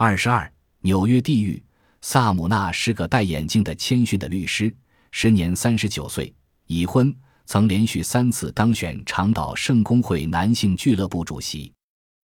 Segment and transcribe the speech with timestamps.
[0.00, 0.48] 二十二，
[0.82, 1.60] 纽约地狱。
[2.02, 4.72] 萨姆纳是个戴眼镜的谦逊的律师，
[5.10, 6.32] 时年三十九岁，
[6.68, 7.12] 已婚，
[7.46, 11.72] 曾连续三次当选长岛圣公会男性俱乐部主席。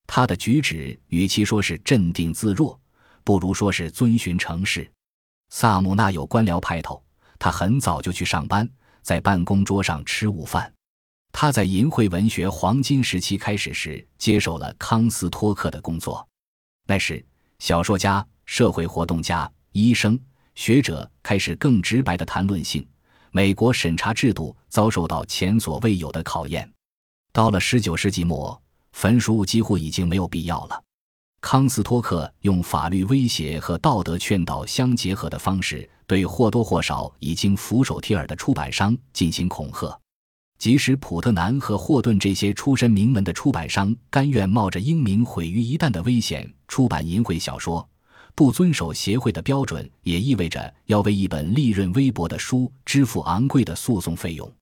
[0.06, 2.80] 他的举止与其说是镇定自若，
[3.24, 4.88] 不如说是遵循程式。
[5.48, 7.04] 萨姆纳有官僚派头，
[7.40, 8.70] 他很早就去上班，
[9.02, 10.72] 在办公桌上吃午饭。
[11.32, 16.24] 他在淫秽文学黄金时期开始时，接受了康斯托克的工作。
[16.86, 17.24] 那时，
[17.64, 19.50] 小说家、社会活动家。
[19.72, 20.20] 医生、
[20.54, 22.86] 学者开始更直白的谈论性。
[23.30, 26.70] 美国审查制度遭受到前所未有的考验。
[27.32, 30.78] 到了十九世纪末，焚书几乎已经没有必要了。
[31.40, 39.98] 康斯托克用法律威胁和道德劝导相结合的方式，对或多或少已经俯首帖耳的出版商进行恐吓。
[40.58, 47.86] 即使普特南和霍顿这些出身名门的出版商甘愿冒着英名毁于一旦的危险出版淫秽小说。
[48.36, 54.52] 不遵守协会的标准，也意味着要为一本利润微薄的书支付昂贵的诉讼费用，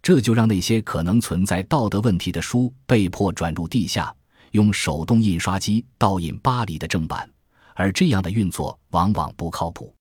[0.00, 4.10] 这就让那些可能存在道德问题的书被迫转入地下，
[4.52, 7.30] 用手动印刷机倒印巴黎的正版，
[7.74, 9.94] 而这样的运作往往不靠谱。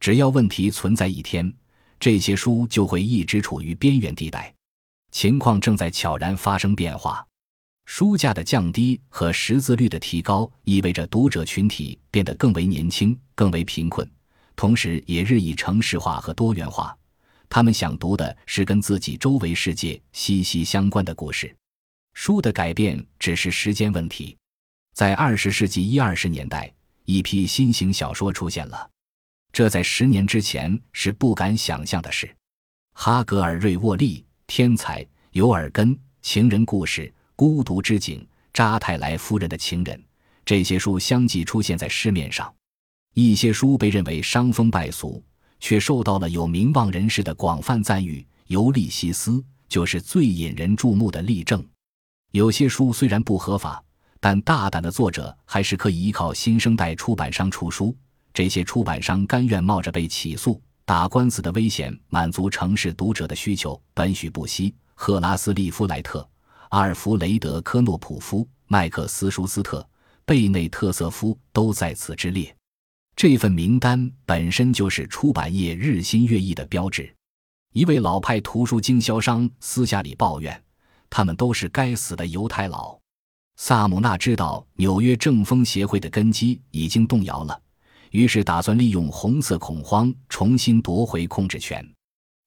[0.00, 1.54] 只要问题存在一天，
[2.00, 4.52] 这些书就会一直处于边缘地带。
[5.16, 7.26] 情况正在悄然发生变化。
[7.86, 14.06] 书价的降低和识字率的提高，意味着读者群体变得更为年轻、更为贫困，
[14.54, 16.94] 同时也日益城市化和多元化。
[17.48, 21.56] 他们想读的是跟自己周围世界息息相关的故事。
[22.12, 24.36] 书的改变只是时间问题。
[24.92, 26.70] 在二十世纪一二十年代，
[27.06, 28.90] 一批新型小说出现了，
[29.50, 32.30] 这在十年之前是不敢想象的事。
[32.92, 37.12] 哈格尔瑞沃利、天才、尤尔根、情人故事。
[37.34, 40.02] 孤独之井，扎泰莱夫人的情人，
[40.44, 42.50] 这些书相继出现在市面上。
[43.12, 45.22] 一些书被认为伤风败俗，
[45.60, 48.20] 却受到了有名望人士的广泛赞誉。
[48.46, 49.32] 《尤利西斯》
[49.68, 51.62] 就是最引人注目的例证。
[52.30, 53.82] 有些书虽然不合法，
[54.20, 57.94] 但大胆的作者还是可以依靠新生代出版商出书。
[58.32, 63.78] 这些出版商甘愿冒着被起诉、打官司的危险，满足城市读者的需求。
[63.92, 66.26] 本许不惜、赫拉斯利夫莱特。
[66.68, 69.84] 阿尔弗雷德·科诺普夫、麦克斯·舒斯特、
[70.24, 72.54] 贝内特瑟夫都在此之列。
[73.16, 77.12] 这份名单本身就是出版业日新月异的标志。
[77.72, 80.62] 一位老派图书经销商私下里抱怨
[81.10, 82.96] ：“他们都是该死的犹太佬。”
[83.58, 87.60] 萨姆纳知道纽约正风协会的根基已经动摇了，
[88.16, 91.86] 于是打算利用红色恐慌重新夺回控制权。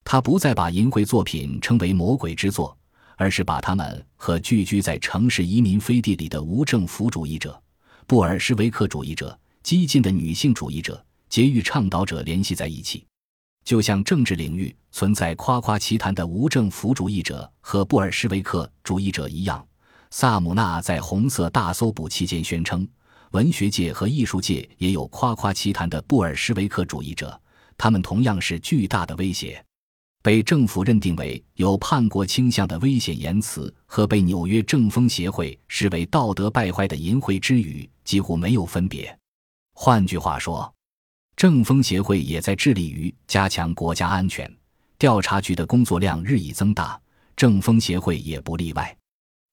[0.03, 2.75] 他不再把淫秽作品称为魔鬼之作。
[3.22, 7.62] 而是把他们和聚居在城市移民飞地里的无政府主义者、
[8.08, 13.06] 布尔什维克主义者、激进的女性主义者、节育倡导者联系在一起，
[13.66, 19.68] 就像政治领域存在夸夸其谈的无政府主义者和布尔什维克主义者一样。
[20.12, 22.88] 萨姆纳在红色大搜捕期间宣称，
[23.31, 27.40] 文学界和艺术界也有夸夸其谈的布尔什维克主义者，
[27.78, 29.63] 他们同样是巨大的威胁。
[30.23, 39.17] 被政府认定为有叛国倾向的危险言辞和被纽约政风协会视为道德败坏的淫秽之语几乎没有分别。
[39.73, 40.73] 换句话说，
[41.35, 44.51] 政风协会也在致力于加强国家安全。
[44.97, 47.00] 调查局的工作量日益增大，
[47.38, 48.94] 政风协会也不例外。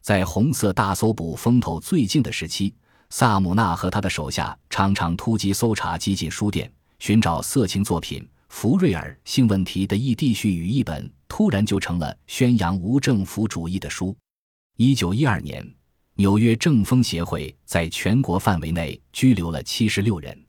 [0.02, 2.74] 在红色大搜捕风头最劲的时期，
[3.10, 8.26] 萨姆纳和他的手下常常突击搜查激进书店，寻找色情作品。
[8.48, 14.16] 福瑞尔性问题的异地序语一本，突然就成了宣扬无政府主义的书。
[14.76, 15.68] 一九一二年，
[16.14, 20.40] 纽约政风协会在全国范围内拘留了七十六人。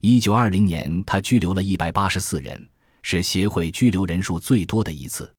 [0.00, 2.68] 一九二零年，他拘留了一百八十四人，
[3.02, 5.30] 是协会拘留人数最多的一次。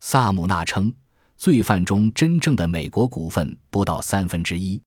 [0.00, 0.92] 萨姆纳称，
[1.36, 4.80] 罪犯中真正的美国股份不到三分之一。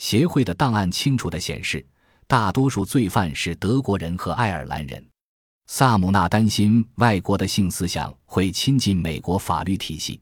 [0.00, 1.84] 协会的档案清楚地显示，
[2.26, 5.06] 大多数罪犯是德国人和爱尔兰人。
[5.66, 10.18] 萨姆纳担心外国的性思想会亲近美国法律体系，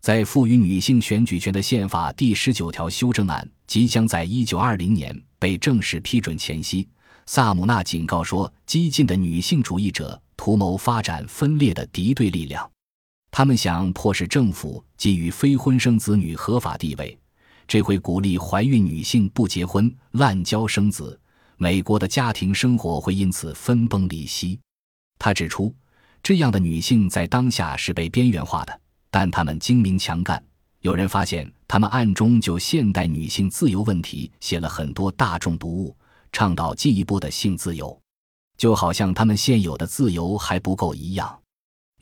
[0.00, 6.88] 在赋予女性选举权的宪法第十九条修正案即将在一九二零年被正式批准前夕，
[7.26, 12.68] 萨姆纳警告说，激进的女性主义者图谋发展分裂的敌对力量，
[13.30, 17.16] 他们想迫使政府给予非婚生子女合法地位，
[17.66, 21.18] 这会鼓励怀孕女性不结婚滥交生子，
[21.56, 24.58] 美国的家庭生活会因此分崩离析。
[25.18, 25.74] 他指出，
[26.22, 28.80] 这样的女性在当下是被边缘化的，
[29.10, 30.42] 但她们精明强干。
[30.80, 35.96] 有人发现，她们暗中就现代女性自由问题写了很多大众读物，
[36.32, 37.96] 倡导进一步的性自由，
[38.56, 41.41] 就好像他们现有的自由还不够一样。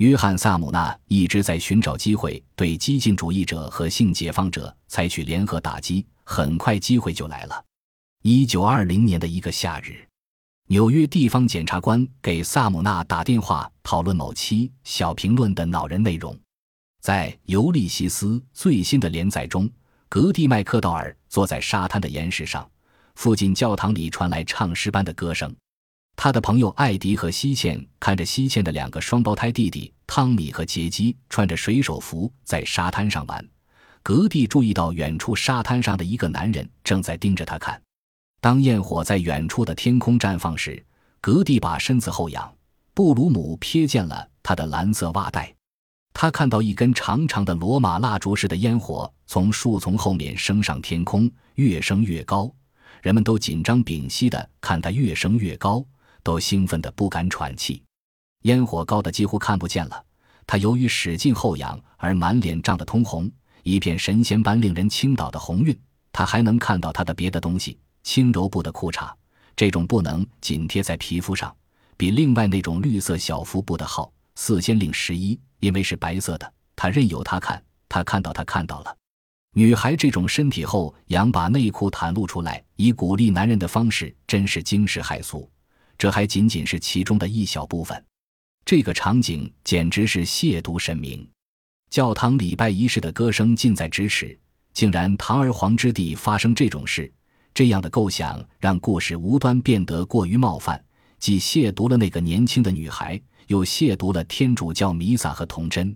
[0.01, 6.07] 约翰·萨姆纳一直在寻找机会对激进主义者和性解放者采取联合打击。
[6.25, 7.65] 很快，机会就来了。
[8.23, 10.09] 一九二零年的一个夏日，
[10.69, 16.35] 纽约地方检察官给萨姆纳打电话，讨论某期小评论的恼人内容。
[17.03, 19.69] 在《尤利西斯》最新的连载中，
[20.09, 22.67] 格蒂麦克道尔坐在沙滩的岩石上，
[23.17, 25.55] 附近教堂里传来唱诗般的歌声。
[26.23, 33.43] 他的朋友艾迪和西茜看着西茜的两个双胞胎弟弟汤米和杰基穿着水手服在沙滩上玩。
[34.03, 37.81] 格蒂注意到远处沙滩上的一个男人正在盯着他看。
[38.39, 40.85] 当焰火在远处的天空绽放时，
[41.23, 42.53] 格蒂把身子后仰。
[42.93, 45.51] 布鲁姆瞥见了他的蓝色袜带。
[46.13, 52.55] 他看到一根长长的罗马蜡烛似的烟火从树丛后面升上天空，越升越高。
[53.01, 55.83] 人们都紧张屏息地看它越升越高。
[56.23, 57.83] 都兴奋得不敢喘气，
[58.43, 60.05] 烟火高的几乎看不见了。
[60.47, 63.31] 他由于使劲后仰而满脸涨得通红，
[63.63, 65.79] 一片神仙般令人倾倒的红晕。
[66.13, 69.13] 他还能看到他的别的东西：轻柔布的裤衩，
[69.55, 71.55] 这种布能紧贴在皮肤上，
[71.97, 74.13] 比另外那种绿色小腹布的好。
[74.35, 78.97] 四仙令十一，因为是白色的，他任由他看，他看到他看到了。
[79.53, 85.51] 女孩这种身体后仰把内裤袒露出来，以鼓励男人的方式，真是惊世骇俗。
[86.01, 88.03] 这还仅仅是其中的一小部分，
[88.65, 91.29] 这个场景简直是亵渎神明。
[91.91, 94.35] 教堂礼拜仪式的歌声近在咫尺，
[94.73, 97.13] 竟然堂而皇之地发生这种事，
[97.53, 100.83] 这样的构想让故事无端变得过于冒犯，
[101.19, 105.95] 既亵渎了那个年轻的女孩，又亵渎了天主教弥撒和童真。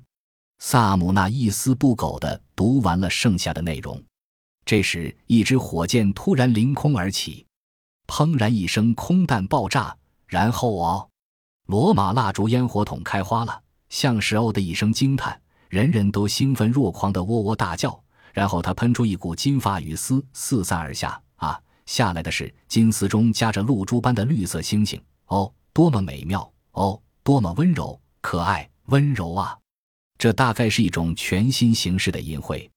[0.58, 4.04] 萨姆那一丝不苟地读完了剩下的内容，
[4.66, 7.46] 这时，一支火箭突然凌空而起。
[8.06, 9.96] 砰然一声，空弹爆炸，
[10.26, 11.08] 然后哦，
[11.66, 17.98] 罗马蜡烛烟火筒开花了，像是哦的一声惊叹，人人都兴奋若狂的喔喔大叫。
[18.32, 21.20] 然后它喷出一股金发雨丝，四散而下。
[21.36, 25.00] 啊，下来的是金丝中夹着露珠般的绿色星星。
[25.26, 26.52] 哦，多么美妙！
[26.72, 29.56] 哦，多么温柔、可爱、温柔啊！
[30.18, 32.68] 这大概是一种全新形式的淫秽。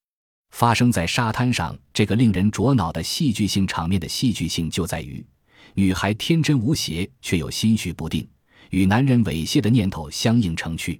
[0.57, 5.23] 发生在沙滩上这个令人灼脑的戏剧性场面的戏剧性就在于，
[5.75, 8.27] 女孩天真无邪，却又心绪不定，
[8.71, 10.99] 与男人猥亵的念头相映成趣。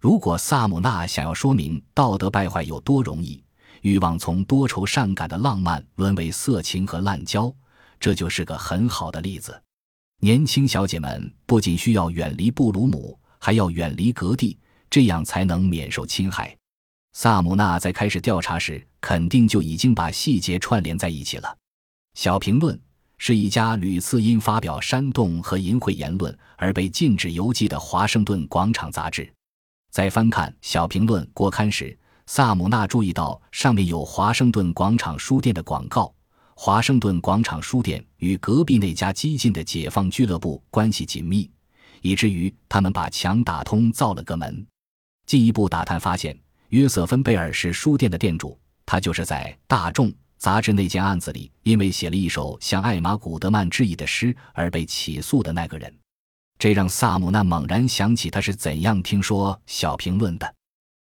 [0.00, 3.40] 如果萨姆纳想要说明道德败坏有多容易，
[3.82, 7.54] 欲望从多愁善感的浪漫沦为色情和滥交，
[8.00, 9.62] 这就是个很好的例子。
[10.22, 14.58] 年轻小姐们不仅需要远离布鲁姆，还要远离格蒂，
[14.90, 16.57] 这样才能免受侵害。
[17.12, 21.56] 萨姆纳在开始调查时，肯定就已经把细节串联在一起了。
[22.14, 22.80] 小评论
[23.16, 29.28] 是一家屡次因发表煽动和淫秽言论而被禁止邮寄的华盛顿广场杂志。
[29.90, 36.14] 在翻看小评论国刊时，萨姆纳注意到上面有华盛顿广场书店的广告。
[36.54, 41.48] 华盛顿广场书店与隔壁那家激进的解放俱乐部关系紧密，
[42.02, 44.66] 以至于他们把墙打通，造了个门。
[45.24, 46.38] 进一步打探发现。
[46.68, 55.90] 约瑟芬贝尔是书店的店主，他就是在《大众》杂志那件案子里，因为写了一首向艾玛·古德曼致意的诗而被起诉的那个人。
[56.58, 60.46] 这让萨姆纳猛然想起他是怎样听说《小评论》的。《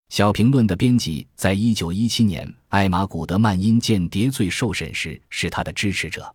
[0.09, 6.35] 小评论》的编辑在一九一七年艾玛·古德曼因间谍罪受审时是他的支持者。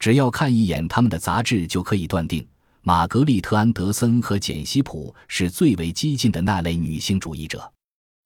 [0.00, 2.44] 只要看一眼他们的杂志，就可以断定
[2.82, 7.72] 玛格丽特·安德森和简·西普是最为激进的那类女性主义者。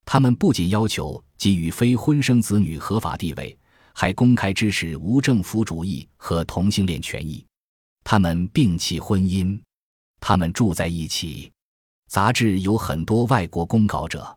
[0.05, 3.57] 他们不仅要求给予非婚生子女合法地位，
[3.93, 7.45] 还公开支持无政府主义和同性恋权益。
[8.03, 9.61] 他们摒弃婚姻，
[10.21, 11.53] 他们住在一起。
[12.09, 14.37] 杂志有很多外国公稿者。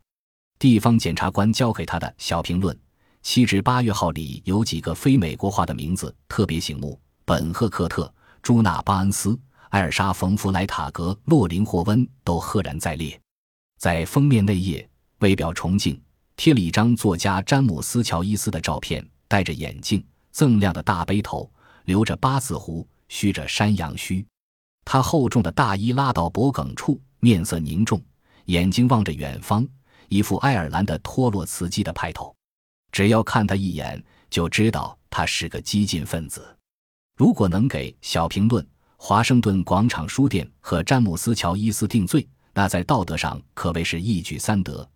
[0.60, 2.78] 地方检察官交给他的小评论
[3.22, 9.38] 七至八月号里有几个非美国化的名字特别醒目：本·赫克特、朱纳·巴恩斯、
[9.70, 13.20] 艾尔莎·冯·弗莱塔格、洛林·霍温都赫然在列。
[13.80, 14.88] 在封面内页。
[15.20, 16.02] 为表崇敬，
[16.36, 21.52] 贴了一张作家詹姆斯·乔伊斯的照片，戴着眼镜，锃亮的大背头，
[21.86, 24.26] 留着八字胡，须着山羊须。
[24.86, 28.02] 他厚重的大衣拉到脖颈处，面色凝重，
[28.46, 29.66] 眼睛望着远方，
[30.10, 32.36] 一副爱尔兰的托洛茨基的派头。
[32.92, 36.46] 只要看他一眼，就知道他是个激进分子。
[37.16, 38.68] 如果能给小评论、
[38.98, 44.88] 华盛顿广场书店和詹姆斯·乔伊斯定罪，那在道德上可谓是一举三得。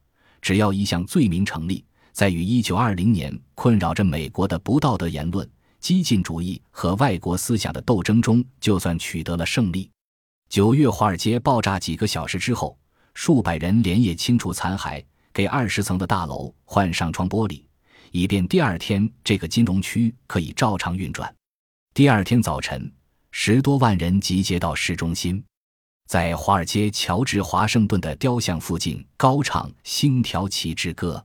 [0.48, 5.46] 只要一项罪名成立，在与1920年困扰着美国的不道德言论、
[5.82, 9.92] 激进主义和外国思想的斗争中，就算取得了胜利。
[10.48, 12.80] 九月，华尔街爆炸几个小时之后，
[13.14, 17.62] 数百人连夜清除残骸，给二十层的大楼换上窗玻璃，
[18.14, 21.30] 以便第二天这个金融区可以照常运转。
[21.94, 22.90] 第二天早晨，
[23.32, 25.44] 十多万人集结到市中心，
[26.08, 31.22] 在华尔街乔治华盛顿的雕像附近高唱《星条旗之歌》。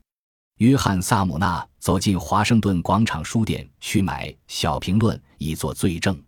[0.58, 6.20] 约翰·萨姆纳走进华盛顿广场书店去买《小评论》以作罪证。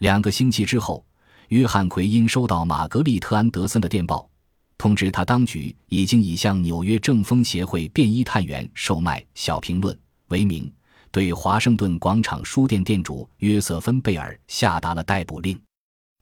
[0.00, 1.04] 两个星期之后，
[1.48, 4.28] 约翰·奎因收到玛格丽特·安德森的电报，
[4.76, 9.96] 通知他当局已经以向纽约政风协会便衣探员售卖《小评论》
[10.28, 10.70] 为名，
[11.10, 15.58] 对华盛顿广场书店店主约瑟芬·贝尔下达了逮捕令。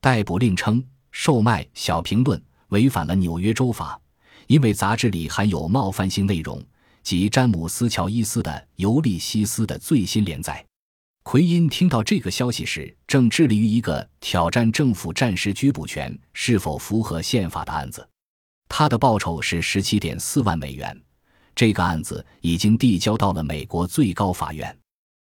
[0.01, 0.85] 逮捕令称，
[1.17, 2.37] 售卖《小评论》
[2.71, 3.99] 违反了纽约州法，
[4.49, 6.61] 因为杂志里含有冒犯性内容。
[7.05, 10.65] 及詹姆斯·乔伊斯的《尤利西斯》的最新连载。
[11.23, 18.07] 奎因听到这个消息时，正致力于一个挑战政府战时拘捕权是否符合宪法的案子。
[18.69, 20.99] 他的报酬是十七点四万美元。
[21.55, 24.77] 这个案子已经递交到了美国最高法院。